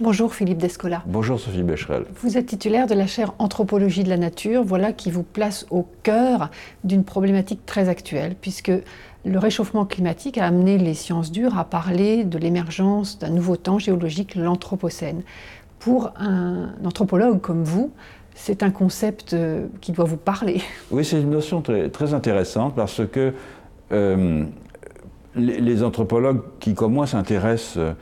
Bonjour 0.00 0.34
Philippe 0.34 0.58
Descola. 0.58 1.04
Bonjour 1.06 1.38
Sophie 1.38 1.62
Becherel. 1.62 2.04
Vous 2.20 2.36
êtes 2.36 2.46
titulaire 2.46 2.88
de 2.88 2.94
la 2.94 3.06
chaire 3.06 3.32
Anthropologie 3.38 4.02
de 4.02 4.08
la 4.08 4.16
nature, 4.16 4.64
voilà 4.64 4.92
qui 4.92 5.08
vous 5.08 5.22
place 5.22 5.66
au 5.70 5.86
cœur 6.02 6.50
d'une 6.82 7.04
problématique 7.04 7.64
très 7.64 7.88
actuelle, 7.88 8.34
puisque 8.40 8.72
le 9.24 9.38
réchauffement 9.38 9.84
climatique 9.84 10.36
a 10.36 10.46
amené 10.46 10.78
les 10.78 10.94
sciences 10.94 11.30
dures 11.30 11.56
à 11.56 11.64
parler 11.64 12.24
de 12.24 12.38
l'émergence 12.38 13.20
d'un 13.20 13.30
nouveau 13.30 13.56
temps 13.56 13.78
géologique, 13.78 14.34
l'Anthropocène. 14.34 15.22
Pour 15.78 16.10
un 16.18 16.70
anthropologue 16.84 17.40
comme 17.40 17.62
vous, 17.62 17.92
c'est 18.34 18.64
un 18.64 18.72
concept 18.72 19.32
euh, 19.32 19.68
qui 19.80 19.92
doit 19.92 20.06
vous 20.06 20.16
parler. 20.16 20.60
Oui, 20.90 21.04
c'est 21.04 21.20
une 21.20 21.30
notion 21.30 21.62
très, 21.62 22.14
intéressante 22.14 22.74
parce 22.74 23.00
que 23.06 23.32
euh, 23.92 24.44
les, 25.36 25.82
anthropologues 25.84 26.40
qui, 26.58 26.74
comme 26.74 26.94
moi, 26.94 27.06
s'intéressent 27.06 27.94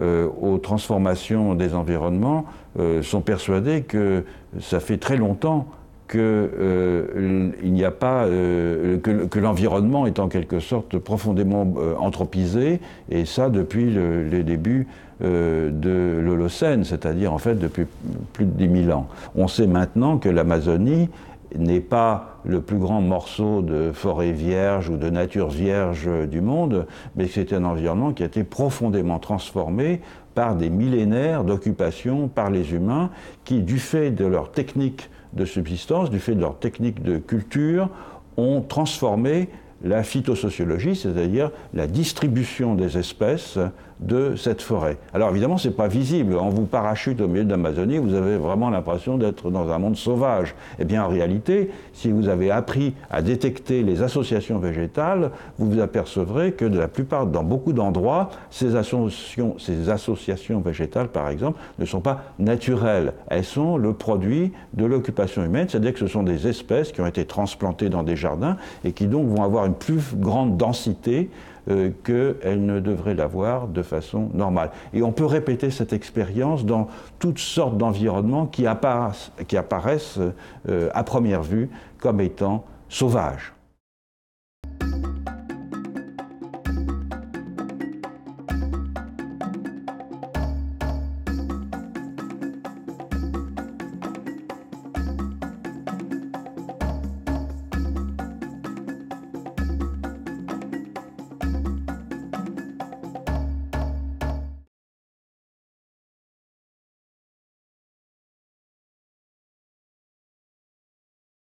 euh, 0.00 0.28
aux 0.40 0.58
transformations 0.58 1.54
des 1.54 1.74
environnements 1.74 2.44
euh, 2.78 3.02
sont 3.02 3.20
persuadés 3.20 3.82
que 3.82 4.24
ça 4.60 4.78
fait 4.78 4.96
très 4.96 5.16
longtemps 5.16 5.66
que 6.06 6.18
euh, 6.58 7.50
n'y 7.64 7.84
a 7.84 7.90
pas 7.90 8.24
que, 8.26 9.38
l'environnement 9.38 10.06
est 10.06 10.20
en 10.20 10.28
quelque 10.28 10.60
sorte 10.60 10.98
profondément 10.98 11.74
anthropisé 11.98 12.80
et 13.10 13.26
ça 13.26 13.50
depuis 13.50 13.90
les 13.90 14.42
débuts 14.42 14.86
de 15.20 16.20
l'Holocène, 16.24 16.84
c'est-à-dire 16.84 17.34
en 17.34 17.38
fait 17.38 17.56
depuis 17.56 17.84
plus 18.32 18.46
de 18.46 18.52
10 18.52 18.84
000 18.84 18.98
ans. 18.98 19.08
On 19.34 19.48
sait 19.48 19.66
maintenant 19.66 20.16
que 20.16 20.30
l'Amazonie 20.30 21.10
n'est 21.56 21.80
pas 21.80 22.40
le 22.44 22.60
plus 22.60 22.78
grand 22.78 23.00
morceau 23.00 23.62
de 23.62 23.92
forêt 23.92 24.32
vierge 24.32 24.88
ou 24.88 24.96
de 24.96 25.10
nature 25.10 25.48
vierge 25.48 26.08
du 26.28 26.40
monde, 26.40 26.86
mais 27.16 27.26
c'est 27.26 27.52
un 27.52 27.64
environnement 27.64 28.12
qui 28.12 28.22
a 28.22 28.26
été 28.26 28.44
profondément 28.44 29.18
transformé 29.18 30.00
par 30.34 30.54
des 30.54 30.70
millénaires 30.70 31.44
d'occupation 31.44 32.28
par 32.28 32.50
les 32.50 32.72
humains 32.72 33.10
qui, 33.44 33.60
du 33.60 33.78
fait 33.78 34.10
de 34.10 34.24
leur 34.24 34.52
technique 34.52 35.10
de 35.32 35.44
subsistance, 35.44 36.10
du 36.10 36.20
fait 36.20 36.34
de 36.34 36.40
leur 36.40 36.58
technique 36.58 37.02
de 37.02 37.18
culture, 37.18 37.88
ont 38.36 38.60
transformé 38.60 39.48
la 39.82 40.02
phytosociologie, 40.02 40.96
c'est-à-dire 40.96 41.50
la 41.74 41.86
distribution 41.86 42.74
des 42.74 42.98
espèces 42.98 43.58
de 44.00 44.36
cette 44.36 44.62
forêt. 44.62 44.96
Alors 45.12 45.30
évidemment, 45.30 45.58
ce 45.58 45.68
n'est 45.68 45.74
pas 45.74 45.88
visible. 45.88 46.34
On 46.34 46.50
vous 46.50 46.66
parachute 46.66 47.20
au 47.20 47.28
milieu 47.28 47.44
de 47.44 47.50
l'Amazonie, 47.50 47.98
vous 47.98 48.14
avez 48.14 48.36
vraiment 48.36 48.70
l'impression 48.70 49.18
d'être 49.18 49.50
dans 49.50 49.70
un 49.70 49.78
monde 49.78 49.96
sauvage. 49.96 50.54
Eh 50.78 50.84
bien, 50.84 51.04
en 51.04 51.08
réalité, 51.08 51.70
si 51.92 52.10
vous 52.10 52.28
avez 52.28 52.50
appris 52.50 52.94
à 53.10 53.22
détecter 53.22 53.82
les 53.82 54.02
associations 54.02 54.58
végétales, 54.58 55.30
vous 55.58 55.70
vous 55.70 55.80
apercevrez 55.80 56.52
que 56.52 56.64
de 56.64 56.78
la 56.78 56.88
plupart, 56.88 57.26
dans 57.26 57.42
beaucoup 57.42 57.72
d'endroits, 57.72 58.30
ces 58.50 58.76
associations, 58.76 59.56
ces 59.58 59.90
associations 59.90 60.60
végétales, 60.60 61.08
par 61.08 61.28
exemple, 61.28 61.58
ne 61.78 61.84
sont 61.84 62.00
pas 62.00 62.22
naturelles. 62.38 63.12
Elles 63.28 63.44
sont 63.44 63.76
le 63.76 63.92
produit 63.92 64.52
de 64.74 64.84
l'occupation 64.84 65.44
humaine, 65.44 65.66
c'est-à-dire 65.68 65.92
que 65.92 66.00
ce 66.00 66.06
sont 66.06 66.22
des 66.22 66.46
espèces 66.46 66.92
qui 66.92 67.00
ont 67.00 67.06
été 67.06 67.24
transplantées 67.24 67.88
dans 67.88 68.02
des 68.02 68.16
jardins 68.16 68.56
et 68.84 68.92
qui 68.92 69.06
donc 69.06 69.26
vont 69.26 69.42
avoir 69.42 69.66
une 69.66 69.74
plus 69.74 70.14
grande 70.14 70.56
densité 70.56 71.30
euh, 71.70 71.90
qu'elle 72.04 72.64
ne 72.64 72.80
devrait 72.80 73.14
l'avoir 73.14 73.68
de 73.68 73.82
façon 73.82 74.30
normale. 74.32 74.70
Et 74.92 75.02
on 75.02 75.12
peut 75.12 75.26
répéter 75.26 75.70
cette 75.70 75.92
expérience 75.92 76.64
dans 76.64 76.88
toutes 77.18 77.38
sortes 77.38 77.76
d'environnements 77.76 78.46
qui 78.46 78.66
apparaissent, 78.66 79.30
euh, 80.68 80.90
à 80.94 81.04
première 81.04 81.42
vue 81.42 81.68
comme 81.98 82.20
étant 82.20 82.64
sauvages. 82.88 83.52